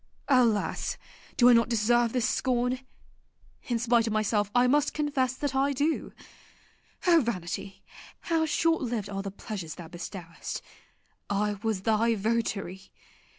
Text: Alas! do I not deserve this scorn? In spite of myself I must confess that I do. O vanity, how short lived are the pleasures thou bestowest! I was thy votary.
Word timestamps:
Alas! 0.29 0.97
do 1.37 1.47
I 1.47 1.53
not 1.53 1.69
deserve 1.69 2.11
this 2.11 2.27
scorn? 2.27 2.79
In 3.65 3.77
spite 3.77 4.07
of 4.07 4.13
myself 4.13 4.49
I 4.55 4.65
must 4.65 4.95
confess 4.95 5.35
that 5.35 5.53
I 5.53 5.73
do. 5.73 6.11
O 7.05 7.21
vanity, 7.21 7.83
how 8.21 8.47
short 8.47 8.81
lived 8.81 9.11
are 9.11 9.21
the 9.21 9.29
pleasures 9.29 9.75
thou 9.75 9.89
bestowest! 9.89 10.63
I 11.29 11.59
was 11.61 11.81
thy 11.83 12.15
votary. 12.15 12.89